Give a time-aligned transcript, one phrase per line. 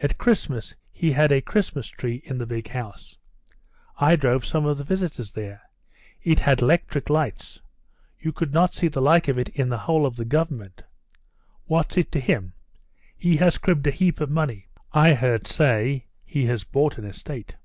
[0.00, 3.16] At Christmas he had a Christmas tree in the big house.
[3.96, 5.62] I drove some of the visitors there.
[6.22, 7.62] It had 'lectric lights;
[8.18, 10.82] you could not see the like of it in the whole of the government.
[11.64, 12.52] What's it to him,
[13.16, 14.68] he has cribbed a heap of money.
[14.92, 17.56] I heard say he has bought an estate."